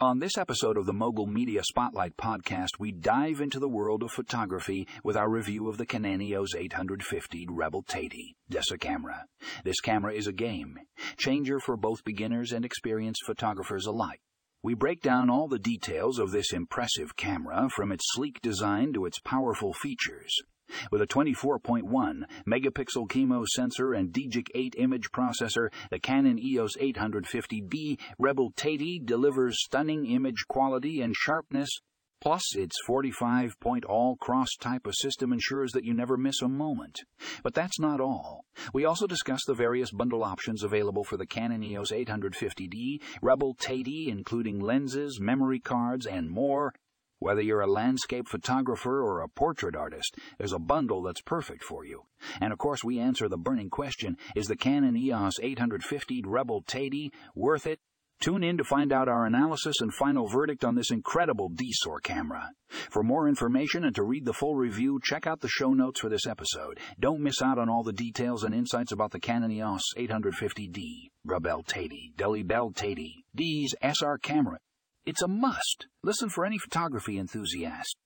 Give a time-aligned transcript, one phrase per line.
[0.00, 4.12] On this episode of the Mogul Media Spotlight podcast, we dive into the world of
[4.12, 9.24] photography with our review of the Canon EOS 850 Rebel T8i DSLR camera.
[9.64, 10.78] This camera is a game
[11.16, 14.20] changer for both beginners and experienced photographers alike.
[14.62, 19.04] We break down all the details of this impressive camera, from its sleek design to
[19.04, 20.32] its powerful features.
[20.90, 27.98] With a 24.1 megapixel CMOS sensor and DIGIC 8 image processor, the Canon EOS 850D
[28.18, 31.70] Rebel T8i delivers stunning image quality and sharpness.
[32.20, 36.48] Plus, its 45 point all cross type of system ensures that you never miss a
[36.48, 37.02] moment.
[37.44, 38.44] But that's not all.
[38.74, 44.08] We also discuss the various bundle options available for the Canon EOS 850D Rebel T8i,
[44.08, 46.72] including lenses, memory cards, and more.
[47.20, 51.84] Whether you're a landscape photographer or a portrait artist, there's a bundle that's perfect for
[51.84, 52.04] you.
[52.40, 57.10] And of course, we answer the burning question is the Canon EOS 850 Rebel T8i
[57.34, 57.80] worth it?
[58.20, 62.50] Tune in to find out our analysis and final verdict on this incredible DSLR camera.
[62.68, 66.08] For more information and to read the full review, check out the show notes for
[66.08, 66.80] this episode.
[66.98, 71.62] Don't miss out on all the details and insights about the Canon EOS 850D, Rebel
[71.62, 74.58] T8i, Deli Bell Teti, D's SR camera,
[75.08, 75.86] it's a must.
[76.04, 77.96] Listen for any photography enthusiast.